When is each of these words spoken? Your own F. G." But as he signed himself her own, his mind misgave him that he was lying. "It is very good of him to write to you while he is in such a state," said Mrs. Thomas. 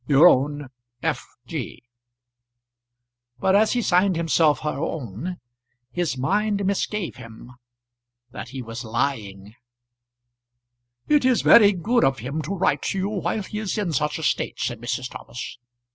Your 0.07 0.27
own 0.27 0.69
F. 1.03 1.23
G." 1.45 1.83
But 3.39 3.55
as 3.55 3.73
he 3.73 3.83
signed 3.83 4.15
himself 4.15 4.61
her 4.61 4.79
own, 4.79 5.37
his 5.91 6.17
mind 6.17 6.65
misgave 6.65 7.17
him 7.17 7.51
that 8.31 8.49
he 8.49 8.63
was 8.63 8.83
lying. 8.83 9.53
"It 11.07 11.23
is 11.23 11.43
very 11.43 11.71
good 11.73 12.03
of 12.03 12.17
him 12.17 12.41
to 12.41 12.49
write 12.55 12.81
to 12.81 12.97
you 12.97 13.09
while 13.09 13.43
he 13.43 13.59
is 13.59 13.77
in 13.77 13.93
such 13.93 14.17
a 14.17 14.23
state," 14.23 14.59
said 14.59 14.81
Mrs. 14.81 15.07
Thomas. 15.11 15.59